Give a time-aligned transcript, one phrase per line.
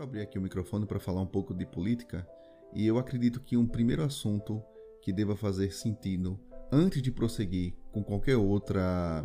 [0.00, 2.26] eu abrir aqui o microfone para falar um pouco de política
[2.72, 4.62] e eu acredito que um primeiro assunto
[5.02, 6.40] que deva fazer sentido
[6.72, 9.22] antes de prosseguir com qualquer outra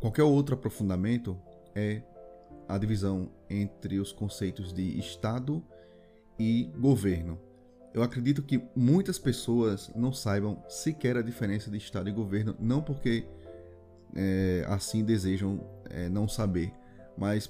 [0.00, 1.40] qualquer outro aprofundamento
[1.76, 2.02] é
[2.68, 5.62] a divisão entre os conceitos de Estado
[6.38, 7.38] e governo.
[7.94, 12.82] Eu acredito que muitas pessoas não saibam sequer a diferença de Estado e governo, não
[12.82, 13.26] porque
[14.14, 16.72] é, assim desejam é, não saber,
[17.16, 17.48] mas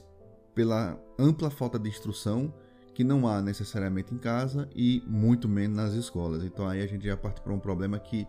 [0.54, 2.52] pela ampla falta de instrução
[2.94, 6.44] que não há necessariamente em casa e muito menos nas escolas.
[6.44, 8.26] Então aí a gente já parte para um problema que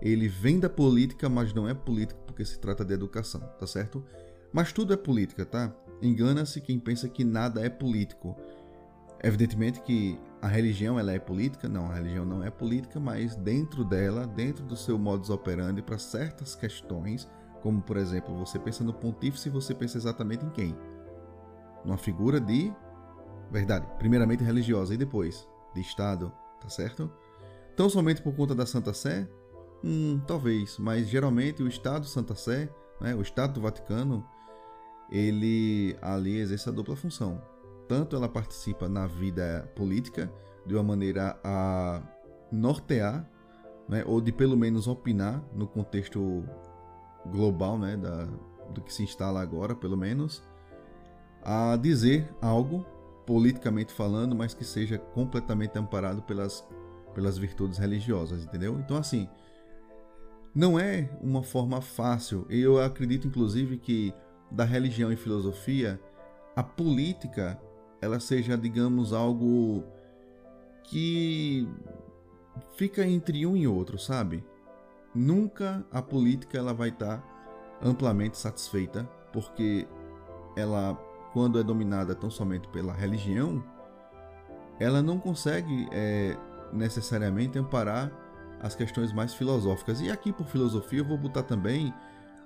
[0.00, 4.04] ele vem da política, mas não é político porque se trata de educação, tá certo?
[4.52, 5.74] Mas tudo é política, tá?
[6.02, 8.36] Engana-se quem pensa que nada é político.
[9.22, 13.84] Evidentemente que a religião ela é política, não, a religião não é política, mas dentro
[13.84, 17.28] dela, dentro do seu modus operandi para certas questões,
[17.62, 20.76] como por exemplo, você pensa no pontífice, você pensa exatamente em quem?
[21.84, 22.72] Numa figura de
[23.50, 27.10] verdade, primeiramente religiosa e depois de Estado, tá certo?
[27.76, 29.28] Tão somente por conta da Santa Sé?
[29.84, 32.68] Hum, talvez, mas geralmente o Estado Santa Sé,
[33.00, 34.24] né, o Estado do Vaticano,
[35.10, 37.42] ele ali exerce a dupla função.
[37.88, 40.32] Tanto ela participa na vida política
[40.64, 42.00] de uma maneira a
[42.50, 43.28] nortear,
[43.88, 46.44] né, ou de pelo menos opinar no contexto
[47.26, 48.26] global, né, da,
[48.70, 50.42] do que se instala agora, pelo menos,
[51.42, 52.86] a dizer algo
[53.26, 56.66] politicamente falando, mas que seja completamente amparado pelas,
[57.14, 58.78] pelas virtudes religiosas, entendeu?
[58.78, 59.28] Então, assim,
[60.54, 62.46] não é uma forma fácil.
[62.50, 64.12] Eu acredito, inclusive, que
[64.50, 66.00] da religião e filosofia,
[66.54, 67.60] a política
[68.00, 69.84] ela seja, digamos, algo
[70.84, 71.66] que
[72.76, 74.44] fica entre um e outro, sabe?
[75.14, 77.24] Nunca a política ela vai estar
[77.80, 79.86] amplamente satisfeita, porque
[80.56, 80.98] ela
[81.32, 83.62] quando é dominada tão somente pela religião,
[84.78, 86.36] ela não consegue é,
[86.72, 88.10] necessariamente amparar
[88.60, 90.00] as questões mais filosóficas.
[90.00, 91.92] E aqui, por filosofia, eu vou botar também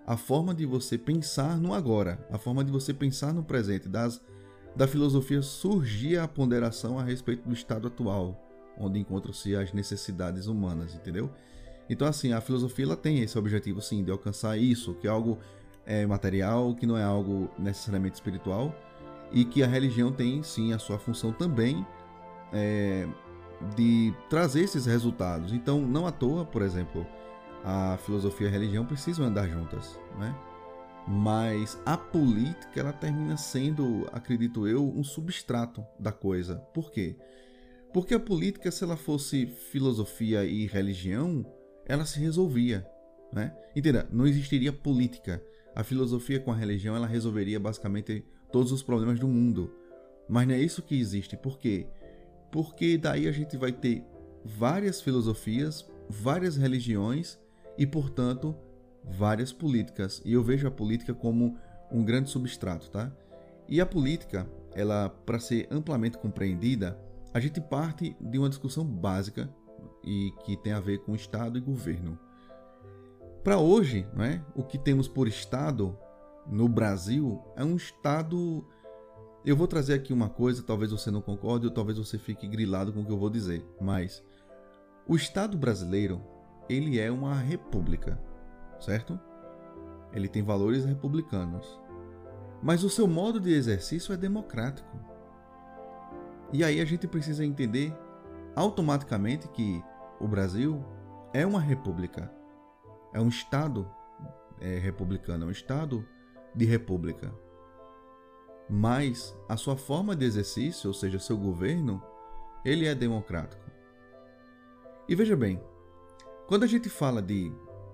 [0.06, 3.88] a forma de você pensar no agora, a forma de você pensar no presente.
[3.88, 4.20] Das,
[4.74, 8.41] da filosofia surgia a ponderação a respeito do estado atual,
[8.78, 11.30] onde encontram-se as necessidades humanas, entendeu?
[11.88, 15.38] Então, assim, a filosofia ela tem esse objetivo, sim, de alcançar isso, que é algo
[15.86, 18.74] é, material, que não é algo necessariamente espiritual,
[19.32, 21.86] e que a religião tem sim a sua função também
[22.52, 23.06] é,
[23.74, 25.52] de trazer esses resultados.
[25.52, 27.06] Então, não à toa, por exemplo,
[27.64, 30.34] a filosofia e a religião precisam andar juntas, né?
[31.08, 36.56] Mas a política ela termina sendo, acredito eu, um substrato da coisa.
[36.74, 37.16] Por quê?
[37.92, 41.47] Porque a política, se ela fosse filosofia e religião,
[41.86, 42.84] ela se resolvia,
[43.32, 43.56] né?
[43.74, 45.41] Entenda, não existiria política
[45.76, 49.70] a filosofia com a religião ela resolveria basicamente todos os problemas do mundo.
[50.26, 51.37] Mas não é isso que existe.
[51.37, 51.87] Por quê?
[52.50, 54.03] Porque daí a gente vai ter
[54.42, 57.38] várias filosofias, várias religiões
[57.76, 58.56] e, portanto,
[59.04, 60.22] várias políticas.
[60.25, 61.59] E eu vejo a política como
[61.92, 63.12] um grande substrato, tá?
[63.69, 66.98] E a política, ela para ser amplamente compreendida,
[67.34, 69.47] a gente parte de uma discussão básica
[70.03, 72.19] e que tem a ver com Estado e governo.
[73.46, 75.96] Para hoje, né, o que temos por Estado
[76.48, 78.66] no Brasil é um Estado.
[79.44, 82.92] Eu vou trazer aqui uma coisa, talvez você não concorde ou talvez você fique grilado
[82.92, 84.20] com o que eu vou dizer, mas
[85.06, 86.20] o Estado brasileiro
[86.68, 88.20] ele é uma república,
[88.80, 89.16] certo?
[90.12, 91.80] Ele tem valores republicanos,
[92.60, 94.98] mas o seu modo de exercício é democrático.
[96.52, 97.96] E aí a gente precisa entender
[98.56, 99.80] automaticamente que
[100.18, 100.84] o Brasil
[101.32, 102.34] é uma república
[103.16, 103.91] é um Estado
[104.60, 106.06] é, republicano, é um Estado
[106.54, 107.32] de república.
[108.69, 112.03] Mas a sua forma de exercício, ou seja, seu governo,
[112.62, 113.65] ele é democrático.
[115.09, 115.59] E veja bem,
[116.47, 117.50] quando a gente fala de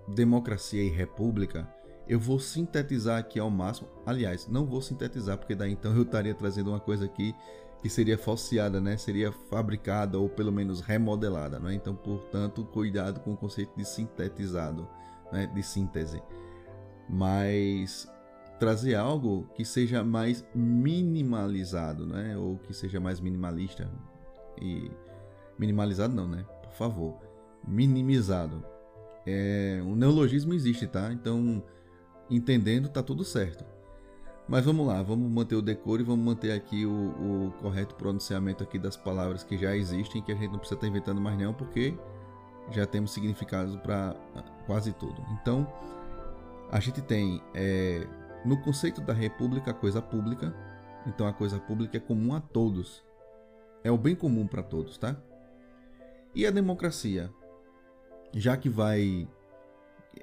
[0.09, 1.72] democracia e república,
[2.09, 3.89] eu vou sintetizar aqui ao máximo.
[4.04, 7.33] Aliás, não vou sintetizar, porque daí então eu estaria trazendo uma coisa aqui
[7.80, 8.97] que seria falseada, né?
[8.97, 11.75] Seria fabricada ou pelo menos remodelada, né?
[11.75, 14.89] Então, portanto, cuidado com o conceito de sintetizado
[15.32, 16.22] né, de síntese,
[17.08, 18.08] mas
[18.58, 23.90] trazer algo que seja mais minimalizado, né, ou que seja mais minimalista
[24.60, 24.90] e
[25.58, 26.44] minimalizado não, né?
[26.62, 27.18] Por favor,
[27.66, 28.64] minimizado.
[29.26, 31.12] É, o neologismo existe, tá?
[31.12, 31.62] Então,
[32.30, 33.64] entendendo, tá tudo certo.
[34.48, 38.62] Mas vamos lá, vamos manter o decoro e vamos manter aqui o, o correto pronunciamento
[38.62, 41.52] aqui das palavras que já existem, que a gente não precisa estar inventando mais nenhum,
[41.52, 41.94] porque
[42.70, 44.16] já temos significados para
[44.62, 45.22] quase tudo.
[45.32, 45.66] Então,
[46.70, 48.06] a gente tem é,
[48.44, 50.54] no conceito da república a coisa pública,
[51.06, 53.04] Então a coisa pública é comum a todos.
[53.84, 55.16] É o bem comum para todos, tá?
[56.34, 57.30] E a democracia?
[58.32, 59.28] Já que vai.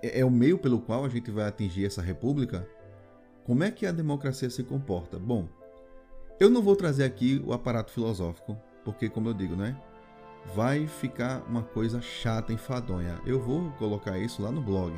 [0.02, 2.68] É, é o meio pelo qual a gente vai atingir essa república,
[3.44, 5.20] como é que a democracia se comporta?
[5.20, 5.48] Bom,
[6.40, 9.76] eu não vou trazer aqui o aparato filosófico, porque, como eu digo, né?
[10.56, 13.20] Vai ficar uma coisa chata, enfadonha.
[13.26, 14.94] Eu vou colocar isso lá no blog.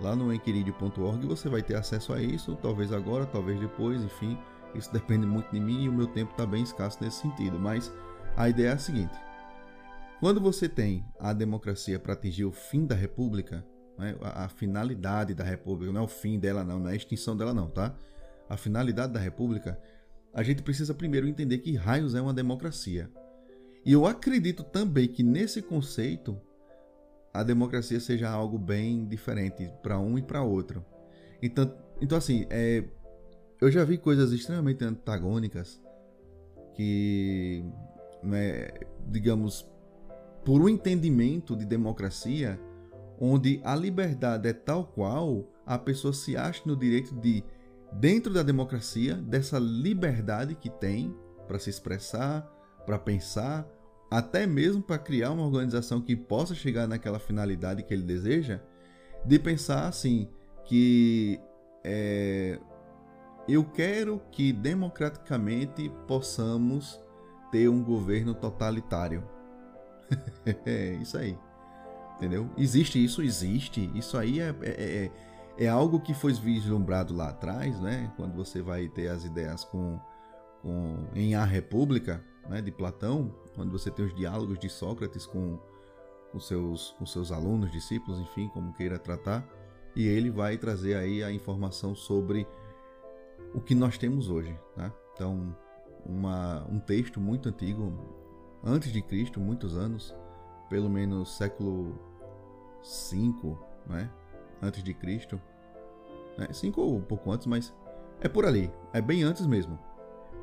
[0.00, 4.36] Lá no enquiridio.org você vai ter acesso a isso, talvez agora, talvez depois, enfim.
[4.74, 7.58] Isso depende muito de mim e o meu tempo está bem escasso nesse sentido.
[7.58, 7.92] Mas
[8.36, 9.14] a ideia é a seguinte:
[10.18, 13.64] quando você tem a democracia para atingir o fim da república,
[13.96, 16.96] né, a, a, finalidade da república, não é o fim dela, não, não é a
[16.96, 17.94] extinção dela, não, tá?
[18.48, 19.78] A finalidade da república,
[20.32, 23.08] a gente precisa primeiro entender que raios é uma democracia.
[23.84, 26.40] E eu acredito também que nesse conceito
[27.32, 30.84] a democracia seja algo bem diferente para um e para outro.
[31.42, 32.84] Então, então assim, é,
[33.60, 35.82] eu já vi coisas extremamente antagônicas
[36.74, 37.64] que,
[38.22, 38.68] né,
[39.06, 39.68] digamos,
[40.44, 42.60] por um entendimento de democracia,
[43.18, 47.42] onde a liberdade é tal qual a pessoa se acha no direito de,
[47.92, 51.14] dentro da democracia, dessa liberdade que tem
[51.46, 52.46] para se expressar,
[52.84, 53.66] para pensar,
[54.10, 58.60] até mesmo para criar uma organização que possa chegar naquela finalidade que ele deseja,
[59.24, 60.28] de pensar assim
[60.64, 61.40] que
[61.82, 62.58] é,
[63.48, 67.00] eu quero que democraticamente possamos
[67.50, 69.22] ter um governo totalitário.
[70.64, 71.38] é isso aí.
[72.16, 72.48] Entendeu?
[72.56, 73.22] Existe isso?
[73.22, 73.90] Existe.
[73.94, 75.10] Isso aí é, é,
[75.58, 78.10] é, é, algo que foi vislumbrado lá atrás, né?
[78.16, 80.00] Quando você vai ter as ideias com,
[80.62, 85.58] com em A República, né, de Platão, onde você tem os diálogos de Sócrates com,
[86.32, 89.46] com, seus, com seus alunos, discípulos, enfim, como queira tratar,
[89.96, 92.46] e ele vai trazer aí a informação sobre
[93.54, 94.58] o que nós temos hoje.
[94.76, 94.92] Né?
[95.12, 95.56] Então,
[96.04, 97.92] uma, um texto muito antigo,
[98.62, 100.14] antes de Cristo, muitos anos,
[100.68, 101.98] pelo menos século
[102.82, 104.10] 5, né?
[104.60, 105.40] antes de Cristo,
[106.52, 106.86] 5 né?
[106.86, 107.72] ou pouco antes, mas
[108.20, 109.78] é por ali, é bem antes mesmo.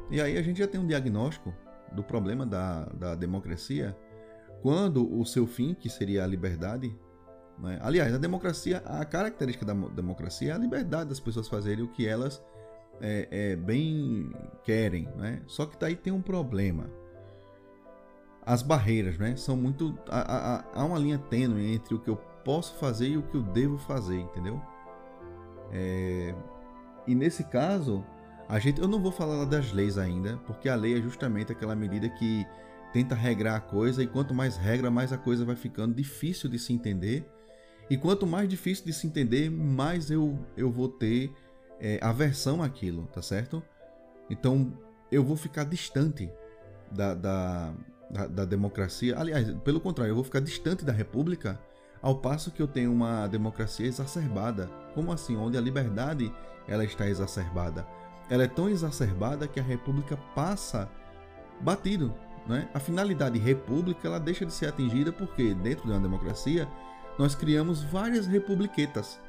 [0.10, 1.54] E aí a gente já tem um diagnóstico
[1.92, 3.96] do problema da, da democracia
[4.62, 6.96] quando o seu fim, que seria a liberdade,
[7.58, 7.80] né?
[7.82, 12.08] aliás, a democracia, a característica da democracia é a liberdade das pessoas fazerem o que
[12.08, 12.44] elas
[13.02, 14.30] é, é, bem
[14.64, 15.42] querem, né?
[15.48, 16.90] Só que daí tem um problema.
[18.46, 19.36] As barreiras, né?
[19.36, 19.98] São muito.
[20.08, 22.16] Há, uma linha tênue entre o que eu
[22.46, 24.62] posso fazer e o que eu devo fazer, entendeu?
[25.72, 26.36] É,
[27.08, 28.04] e nesse caso,
[28.48, 31.76] a gente, eu não vou falar das leis ainda, porque a lei é justamente aquela
[31.76, 32.46] medida que
[32.92, 36.60] tenta regrar a coisa e quanto mais regra, mais a coisa vai ficando difícil de
[36.60, 37.26] se entender.
[37.90, 41.32] E quanto mais difícil de se entender, mais eu, eu vou ter
[41.80, 43.64] é, aversão àquilo, tá certo?
[44.30, 44.78] Então
[45.12, 46.30] eu vou ficar distante
[46.92, 47.74] da, da,
[48.10, 49.18] da, da democracia.
[49.18, 51.60] Aliás, pelo contrário, eu vou ficar distante da república,
[52.02, 54.68] ao passo que eu tenho uma democracia exacerbada.
[54.94, 55.36] Como assim?
[55.36, 56.34] Onde a liberdade
[56.68, 57.86] ela está exacerbada
[58.32, 60.90] ela é tão exacerbada que a república passa
[61.60, 62.14] batido.
[62.48, 62.70] Né?
[62.74, 66.66] A finalidade república ela deixa de ser atingida porque, dentro de uma democracia,
[67.20, 69.20] nós criamos várias republiquetas.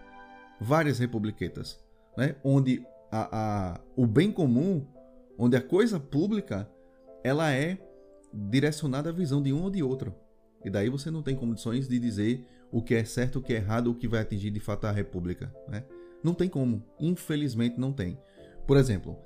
[0.61, 1.81] Várias republiquetas.
[2.17, 2.37] Né?
[2.45, 3.29] Onde a,
[3.73, 4.87] a, o bem comum,
[5.37, 6.71] onde a coisa pública,
[7.25, 7.79] ela é
[8.33, 10.15] direcionada à visão de um ou de outro.
[10.65, 13.57] E daí você não tem condições de dizer o que é certo, o que é
[13.57, 15.53] errado, o que vai atingir de fato a república.
[15.67, 15.83] Né?
[16.23, 16.85] Não tem como.
[17.01, 18.17] Infelizmente não tem.
[18.67, 19.17] Por exemplo,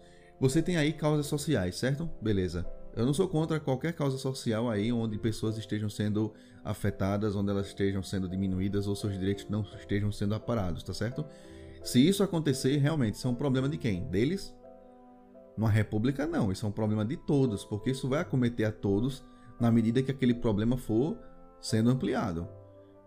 [0.40, 2.09] você tem aí causas sociais, certo?
[2.21, 2.66] Beleza.
[2.95, 6.33] Eu não sou contra qualquer causa social aí onde pessoas estejam sendo
[6.64, 11.25] afetadas, onde elas estejam sendo diminuídas ou seus direitos não estejam sendo aparados, tá certo?
[11.83, 14.05] Se isso acontecer, realmente, isso é um problema de quem?
[14.09, 14.55] Deles?
[15.57, 16.50] Numa república, não.
[16.50, 19.23] Isso é um problema de todos, porque isso vai acometer a todos
[19.61, 21.19] na medida que aquele problema for
[21.61, 22.49] sendo ampliado.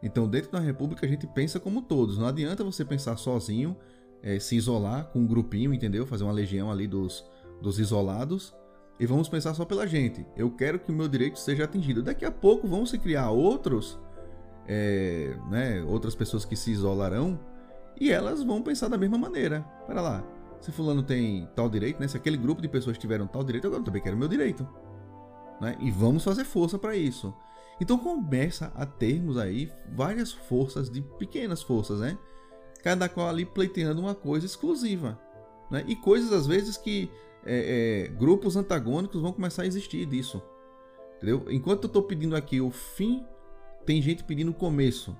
[0.01, 2.17] Então, dentro da república, a gente pensa como todos.
[2.17, 3.75] Não adianta você pensar sozinho
[4.21, 6.05] é, se isolar com um grupinho, entendeu?
[6.05, 7.25] Fazer uma legião ali dos,
[7.61, 8.55] dos isolados.
[8.99, 10.25] E vamos pensar só pela gente.
[10.35, 12.03] Eu quero que o meu direito seja atingido.
[12.03, 13.97] Daqui a pouco vão se criar outros,
[14.67, 17.39] é, né, outras pessoas que se isolarão
[17.99, 19.61] e elas vão pensar da mesma maneira.
[19.87, 20.23] Pera lá,
[20.61, 22.07] se fulano tem tal direito, né?
[22.07, 24.67] Se aquele grupo de pessoas tiveram tal direito, eu também quero meu direito.
[25.61, 25.77] Né?
[25.79, 27.33] E vamos fazer força para isso.
[27.81, 32.17] Então começa a termos aí várias forças de pequenas forças, né?
[32.83, 35.19] Cada qual ali pleiteando uma coisa exclusiva.
[35.69, 35.83] Né?
[35.87, 37.09] E coisas às vezes que
[37.45, 40.41] é, é, grupos antagônicos vão começar a existir disso.
[41.17, 41.45] Entendeu?
[41.49, 43.25] Enquanto eu estou pedindo aqui o fim,
[43.85, 45.15] tem gente pedindo o começo.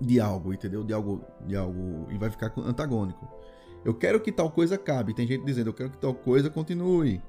[0.00, 0.84] de algo, entendeu?
[0.84, 3.26] De algo, de algo e vai ficar antagônico.
[3.84, 5.14] Eu quero que tal coisa acabe.
[5.14, 7.22] Tem gente dizendo, eu quero que tal coisa continue.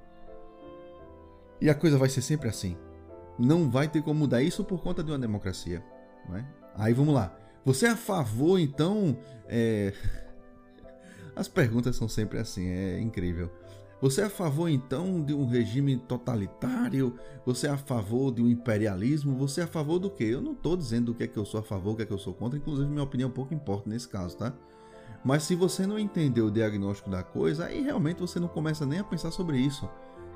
[1.61, 2.75] E a coisa vai ser sempre assim.
[3.37, 5.83] Não vai ter como mudar isso por conta de uma democracia.
[6.27, 6.45] Não é?
[6.75, 7.35] Aí vamos lá.
[7.67, 9.17] Você é a favor, então.
[9.45, 9.93] É...
[11.35, 13.51] As perguntas são sempre assim, é incrível.
[14.01, 17.19] Você é a favor então de um regime totalitário?
[17.45, 19.35] Você é a favor de um imperialismo?
[19.35, 20.23] Você é a favor do quê?
[20.23, 22.05] Eu não estou dizendo o que é que eu sou a favor, o que é
[22.05, 24.53] que eu sou contra, inclusive minha opinião pouco importa nesse caso, tá?
[25.21, 28.99] Mas se você não entender o diagnóstico da coisa, aí realmente você não começa nem
[28.99, 29.89] a pensar sobre isso.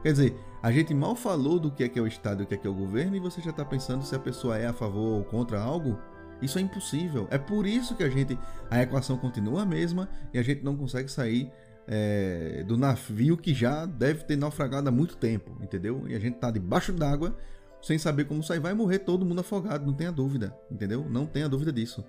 [0.03, 2.47] Quer dizer, a gente mal falou do que é que é o Estado e o
[2.47, 4.67] que é que é o governo e você já está pensando se a pessoa é
[4.67, 5.97] a favor ou contra algo?
[6.41, 7.27] Isso é impossível.
[7.29, 8.37] É por isso que a gente
[8.69, 11.51] a equação continua a mesma e a gente não consegue sair
[11.87, 16.03] é, do navio que já deve ter naufragado há muito tempo, entendeu?
[16.07, 17.35] E a gente tá debaixo d'água
[17.81, 18.59] sem saber como sair.
[18.59, 21.05] Vai morrer todo mundo afogado, não tenha dúvida, entendeu?
[21.09, 22.03] Não tenha dúvida disso.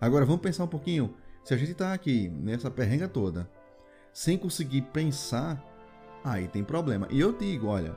[0.00, 1.14] Agora vamos pensar um pouquinho.
[1.44, 3.48] Se a gente tá aqui nessa perrenga toda,
[4.12, 5.62] sem conseguir pensar,
[6.22, 7.08] aí tem problema.
[7.10, 7.96] E eu digo, olha,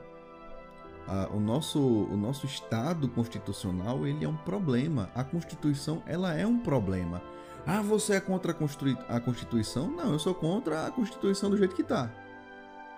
[1.08, 5.10] a, o, nosso, o nosso Estado constitucional ele é um problema.
[5.14, 7.22] A Constituição ela é um problema.
[7.66, 9.90] Ah, você é contra a, Constituição?
[9.90, 12.12] Não, eu sou contra a Constituição do jeito que tá.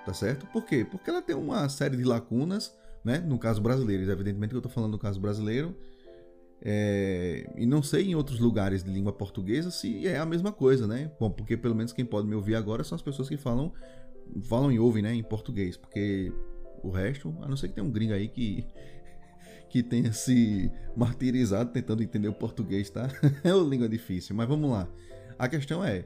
[0.05, 0.47] Tá certo?
[0.49, 0.85] Por quê?
[0.85, 2.75] Porque ela tem uma série de lacunas,
[3.05, 3.19] né?
[3.19, 5.77] No caso brasileiro, evidentemente que eu tô falando do caso brasileiro.
[6.63, 7.53] É...
[7.57, 11.11] E não sei em outros lugares de língua portuguesa se é a mesma coisa, né?
[11.19, 13.73] Bom, porque pelo menos quem pode me ouvir agora são as pessoas que falam,
[14.43, 15.15] falam e ouvem, né?
[15.15, 15.77] Em português.
[15.77, 16.33] Porque
[16.83, 18.67] o resto, a não ser que tenha um gringo aí que
[19.69, 23.09] que tenha se martirizado tentando entender o português, tá?
[23.45, 24.89] É uma língua difícil, mas vamos lá.
[25.39, 26.05] A questão é,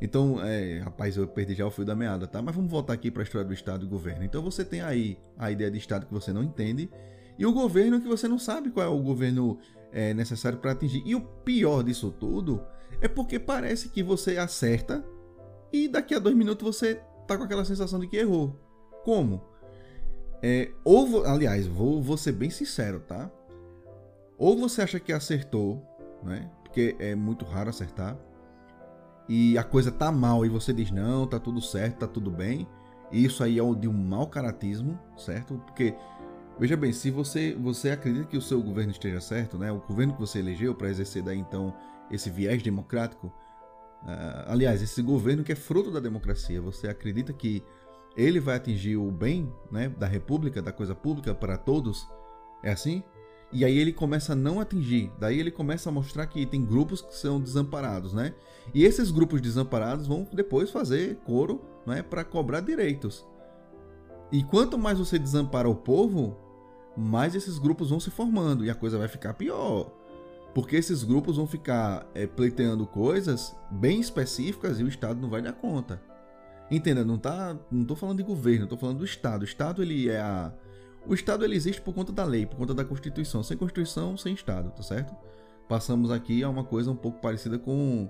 [0.00, 2.42] então, é, rapaz, eu perdi já o fio da meada, tá?
[2.42, 4.24] Mas vamos voltar aqui para a história do Estado e governo.
[4.24, 6.90] Então você tem aí a ideia de Estado que você não entende
[7.38, 9.58] e o governo que você não sabe qual é o governo
[9.92, 11.02] é, necessário para atingir.
[11.06, 12.62] E o pior disso tudo
[13.00, 15.04] é porque parece que você acerta
[15.72, 18.58] e daqui a dois minutos você tá com aquela sensação de que errou.
[19.04, 19.42] Como?
[20.46, 23.30] É, ou, aliás, vou, vou ser bem sincero, tá?
[24.36, 25.82] Ou você acha que acertou,
[26.22, 26.50] né?
[26.62, 28.14] Porque é muito raro acertar.
[29.26, 32.68] E a coisa tá mal e você diz, não, tá tudo certo, tá tudo bem.
[33.10, 35.54] E isso aí é de um mau caratismo, certo?
[35.64, 35.94] Porque,
[36.58, 39.72] veja bem, se você, você acredita que o seu governo esteja certo, né?
[39.72, 41.72] O governo que você elegeu para exercer daí então
[42.10, 43.28] esse viés democrático.
[44.02, 47.62] Uh, aliás, esse governo que é fruto da democracia, você acredita que
[48.16, 52.06] ele vai atingir o bem né, da república, da coisa pública para todos.
[52.62, 53.02] É assim?
[53.52, 55.12] E aí ele começa a não atingir.
[55.18, 58.34] Daí ele começa a mostrar que tem grupos que são desamparados, né?
[58.72, 63.24] E esses grupos desamparados vão depois fazer coro né, para cobrar direitos.
[64.32, 66.36] E quanto mais você desampara o povo,
[66.96, 69.92] mais esses grupos vão se formando e a coisa vai ficar pior.
[70.54, 75.42] Porque esses grupos vão ficar é, pleiteando coisas bem específicas e o Estado não vai
[75.42, 76.00] dar conta.
[76.70, 79.42] Entenda, não tá, não tô falando de governo, tô falando do Estado.
[79.42, 80.52] O Estado ele é a
[81.06, 83.42] o Estado ele existe por conta da lei, por conta da Constituição.
[83.42, 85.14] Sem Constituição, sem Estado, tá certo?
[85.68, 88.08] Passamos aqui a uma coisa um pouco parecida com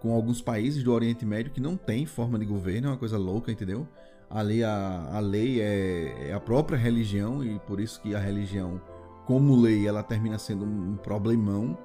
[0.00, 3.16] com alguns países do Oriente Médio que não tem forma de governo, é uma coisa
[3.16, 3.86] louca, entendeu?
[4.28, 8.80] Ali a, a lei é, é a própria religião e por isso que a religião,
[9.26, 11.78] como lei, ela termina sendo um problemão,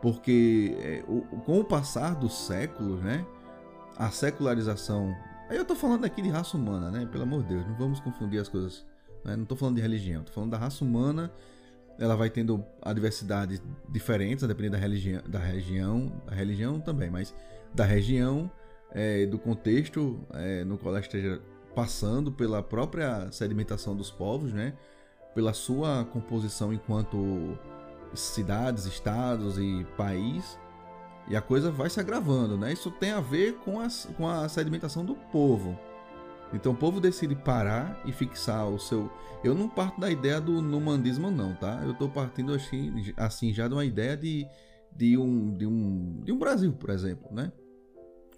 [0.00, 3.26] porque é, o, com o passar dos séculos, né?
[3.96, 5.14] A secularização.
[5.48, 7.06] Aí eu tô falando aqui de raça humana, né?
[7.06, 8.86] Pelo amor de Deus, não vamos confundir as coisas.
[9.24, 9.36] Né?
[9.36, 11.30] Não tô falando de religião, tô falando da raça humana.
[11.98, 17.34] Ela vai tendo adversidades diferentes, dependendo da religião, da região, da religião também, mas
[17.74, 18.50] da região,
[18.92, 21.42] é, do contexto é, no qual ela esteja
[21.74, 24.72] passando, pela própria sedimentação dos povos, né?
[25.34, 27.58] Pela sua composição enquanto
[28.14, 30.58] cidades, estados e país
[31.28, 32.72] e a coisa vai se agravando, né?
[32.72, 35.78] Isso tem a ver com a, com a sedimentação do povo.
[36.52, 39.10] Então o povo decide parar e fixar o seu.
[39.42, 41.80] Eu não parto da ideia do numandismo, não, tá?
[41.84, 44.46] Eu estou partindo assim, assim já de uma ideia de,
[44.94, 47.52] de, um, de, um, de um Brasil, por exemplo, né?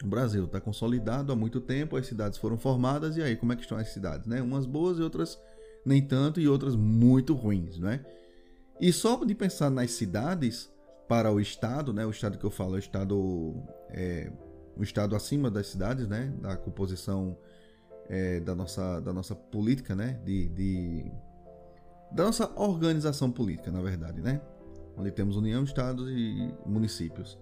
[0.03, 3.57] O Brasil está consolidado há muito tempo, as cidades foram formadas, e aí como é
[3.57, 4.43] que estão as cidades, né?
[4.43, 5.39] Umas boas e outras
[5.85, 8.05] nem tanto, e outras muito ruins, né?
[8.81, 10.71] E só de pensar nas cidades,
[11.13, 12.07] para o estado, né?
[12.07, 13.55] O estado que eu falo é o estado,
[13.91, 14.33] é,
[14.75, 16.33] o estado acima das cidades, né?
[16.41, 17.37] Da composição
[18.09, 20.19] é, da nossa da nossa política, né?
[20.25, 21.13] De, de,
[22.11, 24.41] da nossa organização política, na verdade, né?
[24.97, 27.39] Onde temos união, estados e municípios.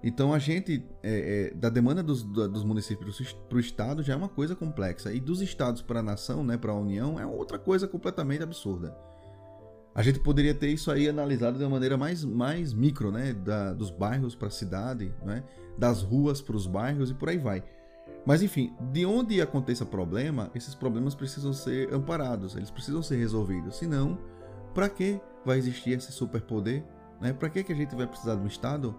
[0.00, 4.16] Então a gente é, é, da demanda dos, dos municípios para o estado já é
[4.16, 6.56] uma coisa complexa e dos estados para a nação, né?
[6.56, 8.96] Para a união é outra coisa completamente absurda.
[9.94, 13.32] A gente poderia ter isso aí analisado de uma maneira mais, mais micro, né?
[13.34, 15.42] Da, dos bairros para a cidade, né?
[15.76, 17.62] das ruas para os bairros e por aí vai.
[18.24, 23.76] Mas enfim, de onde aconteça problema, esses problemas precisam ser amparados, eles precisam ser resolvidos.
[23.76, 24.18] Senão,
[24.74, 26.84] para que vai existir esse superpoder?
[27.20, 27.32] Né?
[27.32, 28.96] Para que, que a gente vai precisar de um Estado?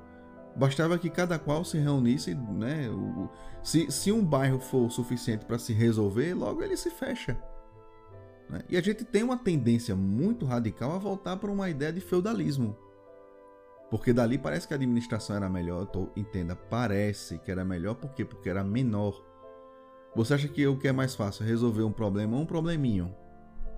[0.55, 2.87] Bastava que cada qual se reunisse, né?
[3.63, 7.35] Se, se um bairro for suficiente para se resolver, logo ele se fecha.
[8.53, 8.61] Né?
[8.69, 12.77] E a gente tem uma tendência muito radical a voltar para uma ideia de feudalismo.
[13.89, 18.11] Porque dali parece que a administração era melhor, tô, entenda, parece que era melhor, por
[18.13, 18.23] quê?
[18.23, 19.23] Porque era menor.
[20.15, 21.45] Você acha que o que é mais fácil?
[21.45, 23.13] Resolver um problema ou um probleminho?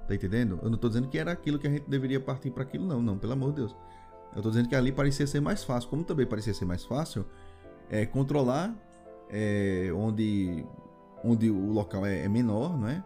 [0.08, 0.60] Tá entendendo?
[0.62, 3.02] Eu não tô dizendo que era aquilo que a gente deveria partir para aquilo, não,
[3.02, 3.76] não, pelo amor de Deus.
[4.36, 5.90] Eu tô dizendo que ali parecia ser mais fácil.
[5.90, 7.26] Como também parecia ser mais fácil,
[7.90, 8.76] é controlar
[9.30, 10.66] é, onde,
[11.24, 13.04] onde o local é, é menor, não é?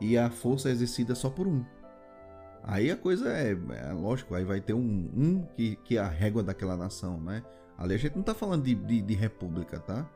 [0.00, 1.64] E a força é exercida só por um.
[2.62, 6.08] Aí a coisa é, é lógico, aí vai ter um, um que, que é a
[6.08, 7.42] régua daquela nação, né?
[7.76, 10.08] Ali a gente não tá falando de, de, de república, tá?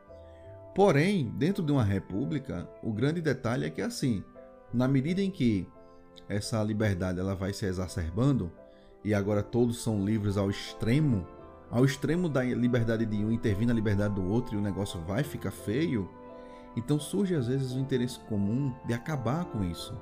[0.75, 4.23] Porém, dentro de uma república, o grande detalhe é que assim,
[4.73, 5.67] na medida em que
[6.27, 8.51] essa liberdade ela vai se exacerbando
[9.03, 11.27] e agora todos são livres ao extremo,
[11.69, 15.23] ao extremo da liberdade de um intervir na liberdade do outro e o negócio vai
[15.23, 16.09] ficar feio,
[16.75, 19.95] então surge às vezes o interesse comum de acabar com isso.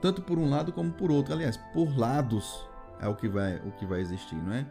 [0.00, 1.32] Tanto por um lado como por outro.
[1.32, 2.66] Aliás, por lados
[3.00, 4.66] é o que vai, o que vai existir, não é?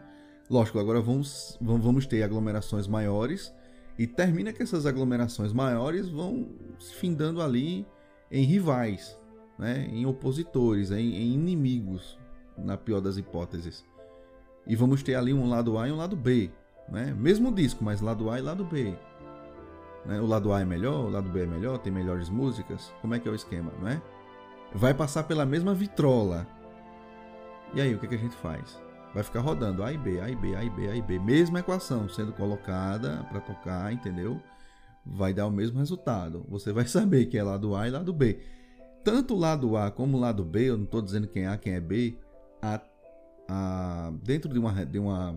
[0.48, 3.52] Lógico, agora vamos, vamos ter aglomerações maiores
[3.98, 7.84] e termina que essas aglomerações maiores vão se findando ali
[8.30, 9.18] em rivais,
[9.58, 9.88] né?
[9.90, 12.18] em opositores, em, em inimigos,
[12.56, 13.84] na pior das hipóteses.
[14.66, 16.50] E vamos ter ali um lado A e um lado B.
[16.88, 17.12] Né?
[17.18, 18.96] Mesmo disco, mas lado A e lado B.
[20.06, 20.20] Né?
[20.20, 22.92] O lado A é melhor, o lado B é melhor, tem melhores músicas.
[23.00, 24.00] Como é que é o esquema, não é?
[24.74, 26.46] Vai passar pela mesma vitrola.
[27.74, 28.80] E aí, o que, que a gente faz?
[29.12, 31.18] Vai ficar rodando A e B, A e B, A e B, A e B.
[31.18, 34.40] Mesma equação sendo colocada para tocar, entendeu?
[35.04, 36.44] Vai dar o mesmo resultado.
[36.48, 38.40] Você vai saber que é lado A e lado B.
[39.02, 41.56] Tanto o lado A como o lado B, eu não estou dizendo quem é A,
[41.56, 42.18] quem é B,
[42.60, 42.80] a,
[43.48, 45.36] a, dentro de uma, de uma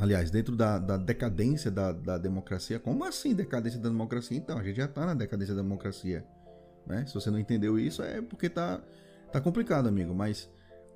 [0.00, 4.34] Aliás, dentro da, da decadência da, da, democracia, como assim decadência da democracia?
[4.34, 6.24] Então, a gente já está na decadência da democracia.
[6.86, 7.04] Né?
[7.06, 8.80] Se você não entendeu isso, é porque tá,
[9.30, 10.14] tá complicado, amigo.
[10.14, 10.48] Mas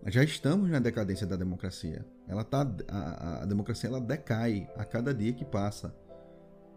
[0.07, 2.03] já estamos na decadência da democracia.
[2.27, 5.95] Ela tá, a, a democracia ela decai a cada dia que passa.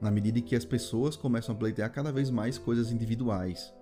[0.02, 3.74] Na medida em que as pessoas começam a pleitear cada vez mais coisas individuais.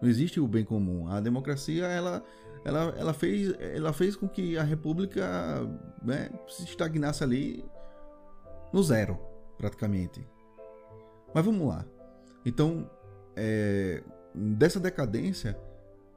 [0.00, 1.06] Não existe o bem comum.
[1.06, 2.24] A democracia, ela,
[2.64, 5.68] ela, ela, fez, ela fez com que a república
[6.02, 7.62] né, se estagnasse ali
[8.72, 9.18] no zero,
[9.56, 10.26] praticamente.
[11.34, 11.84] Mas vamos lá.
[12.44, 12.88] Então,
[13.36, 14.02] é,
[14.34, 15.58] dessa decadência,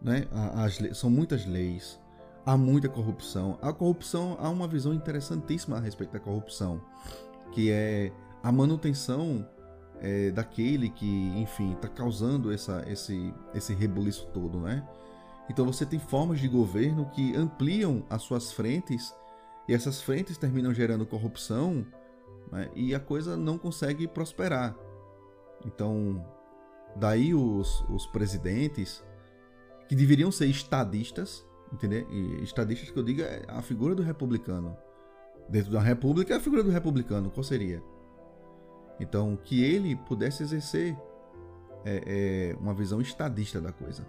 [0.01, 1.99] né, as, são muitas leis,
[2.45, 3.57] há muita corrupção.
[3.61, 6.81] A corrupção, há uma visão interessantíssima a respeito da corrupção,
[7.51, 8.11] que é
[8.41, 9.47] a manutenção
[10.01, 14.87] é, daquele que, enfim, está causando essa, esse, esse rebuliço todo, né?
[15.49, 19.13] Então você tem formas de governo que ampliam as suas frentes
[19.67, 21.85] e essas frentes terminam gerando corrupção
[22.51, 22.69] né?
[22.75, 24.75] e a coisa não consegue prosperar.
[25.65, 26.25] Então,
[26.95, 29.03] daí os, os presidentes,
[29.87, 32.07] que deveriam ser estadistas, entendeu?
[32.09, 34.77] E estadistas que eu digo é a figura do republicano.
[35.49, 37.83] Dentro da república é a figura do republicano, qual seria?
[38.99, 40.95] Então, que ele pudesse exercer
[41.83, 44.05] é, é, uma visão estadista da coisa.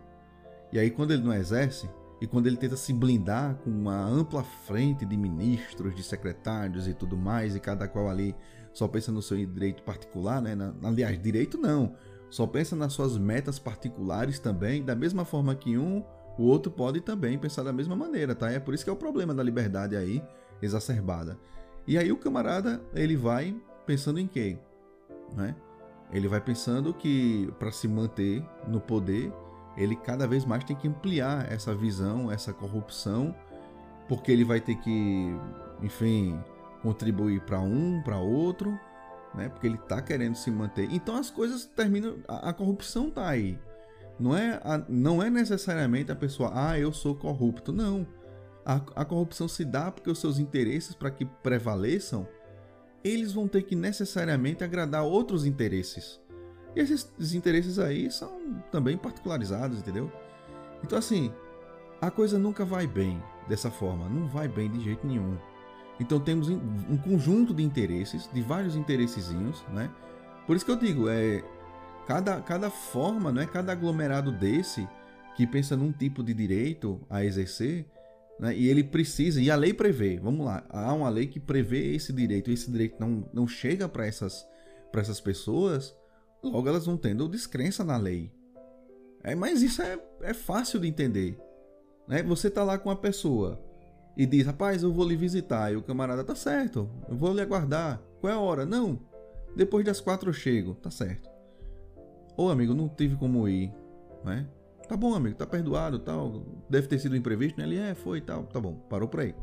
[0.73, 1.89] E aí, quando ele não exerce,
[2.25, 6.95] e quando ele tenta se blindar com uma ampla frente de ministros, de secretários e
[6.95, 8.35] tudo mais, e cada qual ali
[8.73, 10.57] só pensa no seu direito particular, né?
[10.83, 11.95] Aliás, direito não,
[12.31, 16.03] só pensa nas suas metas particulares também, da mesma forma que um,
[16.39, 18.51] o outro pode também pensar da mesma maneira, tá?
[18.51, 20.25] É por isso que é o problema da liberdade aí
[20.63, 21.39] exacerbada.
[21.87, 24.59] E aí o camarada, ele vai pensando em quê?
[25.37, 25.55] Né?
[26.11, 29.31] Ele vai pensando que para se manter no poder,
[29.77, 33.35] ele cada vez mais tem que ampliar essa visão, essa corrupção,
[34.09, 35.35] porque ele vai ter que,
[35.83, 36.39] enfim,
[36.83, 38.79] contribuir para um, para outro,
[39.35, 39.49] né?
[39.49, 40.89] Porque ele está querendo se manter.
[40.93, 43.59] Então as coisas terminam, a, a corrupção tá aí.
[44.19, 47.73] Não é, a, não é necessariamente a pessoa, ah, eu sou corrupto.
[47.73, 48.07] Não.
[48.65, 52.27] A, a corrupção se dá porque os seus interesses, para que prevaleçam,
[53.03, 56.21] eles vão ter que necessariamente agradar outros interesses.
[56.75, 60.11] E esses interesses aí são também particularizados, entendeu?
[60.83, 61.33] Então, assim,
[62.01, 65.37] a coisa nunca vai bem dessa forma, não vai bem de jeito nenhum.
[66.01, 69.91] Então, temos um conjunto de interesses, de vários interessezinhos, né?
[70.47, 71.43] Por isso que eu digo, é
[72.07, 73.47] cada, cada forma, né?
[73.47, 74.87] cada aglomerado desse
[75.37, 77.87] que pensa num tipo de direito a exercer,
[78.39, 78.57] Né?
[78.57, 82.13] E ele precisa, e a lei prevê, vamos lá, há uma lei que prevê esse
[82.13, 84.47] direito, e esse direito não, não chega para essas,
[84.93, 85.95] essas pessoas,
[86.51, 88.33] logo elas vão tendo descrença na lei.
[89.23, 91.39] É, mas isso é, é fácil de entender.
[92.07, 92.23] Né?
[92.23, 93.61] Você tá lá com uma pessoa
[94.17, 97.41] e diz, rapaz, eu vou lhe visitar, e o camarada, tá certo, eu vou lhe
[97.41, 98.01] aguardar.
[98.21, 98.65] Qual é a hora?
[98.65, 99.01] Não,
[99.57, 101.29] depois das quatro eu chego, tá certo.
[102.37, 103.73] Ô amigo, não tive como ir,
[104.25, 104.47] né?
[104.89, 106.45] Tá bom, amigo, tá perdoado, tal.
[106.69, 107.65] Deve ter sido imprevisto, né?
[107.65, 109.35] Ele é, foi, tal, tá bom, parou por aí.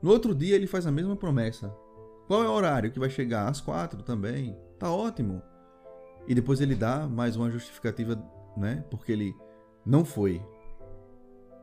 [0.00, 1.68] No outro dia ele faz a mesma promessa.
[2.26, 3.48] Qual é o horário que vai chegar?
[3.48, 4.56] Às quatro também.
[4.78, 5.42] Tá ótimo.
[6.26, 8.22] E depois ele dá mais uma justificativa,
[8.56, 8.84] né?
[8.90, 9.34] Porque ele
[9.84, 10.42] não foi.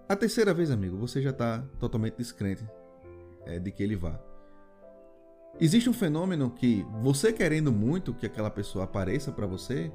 [0.08, 2.68] A terceira vez, amigo, você já tá totalmente descrente
[3.46, 4.20] é, de que ele vá.
[5.60, 9.92] Existe um fenômeno que você querendo muito que aquela pessoa apareça para você,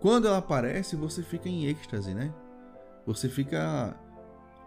[0.00, 2.32] quando ela aparece, você fica em êxtase, né?
[3.06, 3.96] Você fica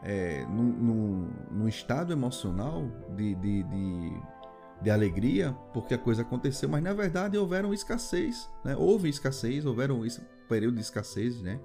[0.03, 4.21] é, num, num, num, estado emocional de, de, de,
[4.81, 8.75] de, alegria porque a coisa aconteceu, mas na verdade houveram escassez, né?
[8.75, 11.59] Houve escassez, houveram esse período de escassez, né?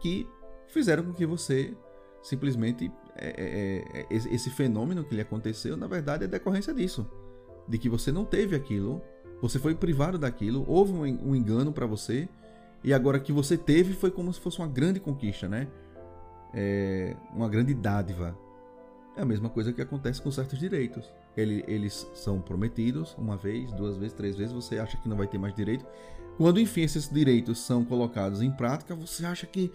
[0.00, 0.28] Que
[0.68, 1.76] fizeram com que você
[2.22, 7.10] simplesmente é, é, é esse fenômeno que lhe aconteceu, na verdade, é decorrência disso,
[7.68, 9.02] de que você não teve aquilo,
[9.40, 12.28] você foi privado daquilo, houve um, um engano para você
[12.82, 15.68] e agora que você teve foi como se fosse uma grande conquista, né?
[16.52, 18.36] É uma grande dádiva.
[19.16, 21.12] É a mesma coisa que acontece com certos direitos.
[21.36, 25.26] Ele, eles são prometidos uma vez, duas vezes, três vezes, você acha que não vai
[25.26, 25.84] ter mais direito.
[26.36, 29.70] Quando, enfim, esses direitos são colocados em prática, você acha que,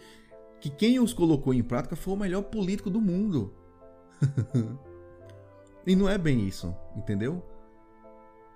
[0.59, 3.53] que quem os colocou em prática foi o melhor político do mundo.
[5.85, 7.43] e não é bem isso, entendeu?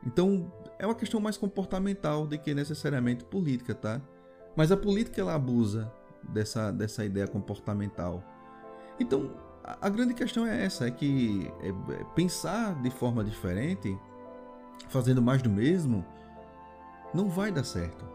[0.05, 4.01] Então, é uma questão mais comportamental do que necessariamente política, tá?
[4.55, 5.91] Mas a política ela abusa
[6.23, 8.23] dessa, dessa ideia comportamental.
[8.99, 9.31] Então,
[9.82, 13.97] a, grande questão é essa, é que é, é pensar de forma diferente,
[14.89, 16.05] fazendo mais do mesmo,
[17.13, 18.05] não vai dar certo.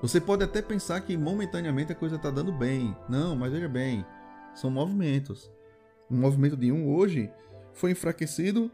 [0.00, 2.94] Você pode até pensar que momentaneamente a coisa está dando bem.
[3.08, 4.04] Não, mas veja bem,
[4.54, 5.50] são movimentos.
[6.10, 7.30] O movimento de um hoje
[7.72, 8.70] foi enfraquecido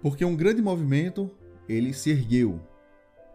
[0.00, 1.30] porque um grande movimento
[1.68, 2.60] ele se ergueu,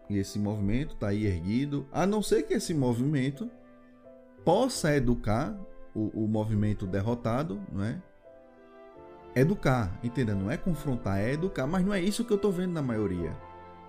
[0.08, 3.50] e esse movimento está aí erguido, a não ser que esse movimento
[4.44, 5.58] possa educar
[5.94, 8.00] o, o movimento derrotado, não é?
[9.36, 10.36] Educar, entendeu?
[10.36, 13.36] Não é confrontar, é educar, mas não é isso que eu estou vendo na maioria.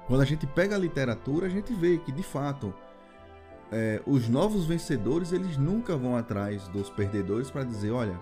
[0.08, 2.74] Quando a gente pega a literatura, a gente vê que de fato
[3.72, 8.20] é, os novos vencedores eles nunca vão atrás dos perdedores para dizer, olha,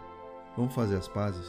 [0.56, 1.46] vamos fazer as pazes,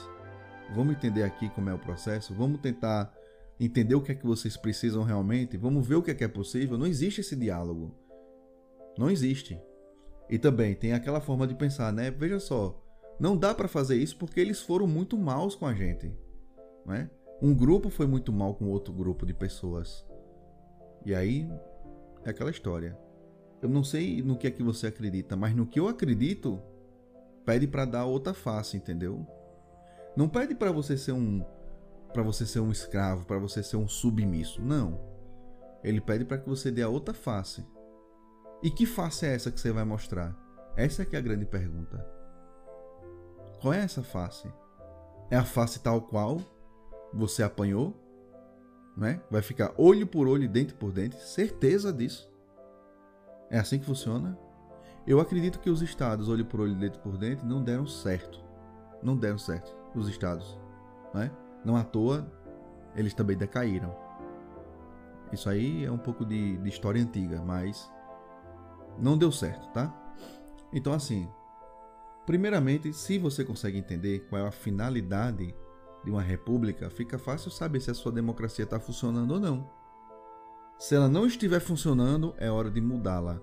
[0.74, 3.12] vamos entender aqui como é o processo, vamos tentar
[3.58, 6.28] entender o que é que vocês precisam realmente, vamos ver o que é que é
[6.28, 6.76] possível.
[6.76, 7.94] Não existe esse diálogo.
[8.98, 9.60] Não existe.
[10.28, 12.10] E também tem aquela forma de pensar, né?
[12.10, 12.82] Veja só,
[13.18, 16.12] não dá para fazer isso porque eles foram muito maus com a gente,
[16.86, 17.10] né?
[17.42, 20.04] Um grupo foi muito mal com outro grupo de pessoas.
[21.04, 21.48] E aí
[22.24, 22.98] é aquela história.
[23.60, 26.60] Eu não sei no que é que você acredita, mas no que eu acredito,
[27.44, 29.26] pede para dar outra face, entendeu?
[30.16, 31.44] Não pede para você ser um
[32.12, 34.62] para você ser um escravo, para você ser um submisso.
[34.62, 35.00] Não.
[35.82, 37.66] Ele pede para que você dê a outra face.
[38.64, 40.34] E que face é essa que você vai mostrar?
[40.74, 42.02] Essa é que é a grande pergunta.
[43.60, 44.50] Qual é essa face?
[45.30, 46.40] É a face tal qual
[47.12, 47.94] você apanhou?
[48.96, 49.20] Né?
[49.30, 51.16] Vai ficar olho por olho, dente por dente?
[51.16, 52.32] Certeza disso.
[53.50, 54.38] É assim que funciona?
[55.06, 58.42] Eu acredito que os estados olho por olho, dente por dente não deram certo.
[59.02, 60.58] Não deram certo, os estados.
[61.12, 61.30] Né?
[61.62, 62.26] Não à toa,
[62.96, 63.94] eles também decaíram.
[65.30, 67.92] Isso aí é um pouco de, de história antiga, mas
[68.98, 69.92] não deu certo, tá?
[70.72, 71.28] Então, assim,
[72.26, 75.54] primeiramente, se você consegue entender qual é a finalidade
[76.04, 79.70] de uma república, fica fácil saber se a sua democracia está funcionando ou não.
[80.78, 83.40] Se ela não estiver funcionando, é hora de mudá-la.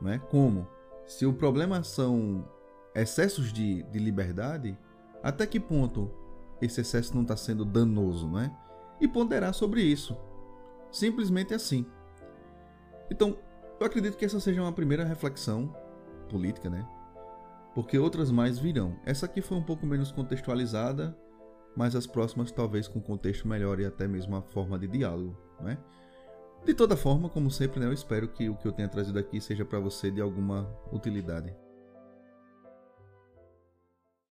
[0.00, 0.18] Não é?
[0.18, 0.66] Como?
[1.06, 2.48] Se o problema são
[2.94, 4.78] excessos de, de liberdade,
[5.22, 6.10] até que ponto
[6.60, 8.56] esse excesso não está sendo danoso, não é?
[9.00, 10.16] E ponderar sobre isso.
[10.90, 11.84] Simplesmente assim.
[13.10, 13.36] Então,
[13.82, 15.74] eu acredito que essa seja uma primeira reflexão
[16.28, 16.86] política, né?
[17.74, 18.96] Porque outras mais virão.
[19.04, 21.16] Essa aqui foi um pouco menos contextualizada,
[21.76, 25.78] mas as próximas talvez com contexto melhor e até mesmo a forma de diálogo, né?
[26.64, 29.40] De toda forma, como sempre, né, eu espero que o que eu tenha trazido aqui
[29.40, 31.52] seja para você de alguma utilidade.